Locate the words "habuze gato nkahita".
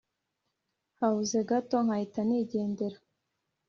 0.99-2.21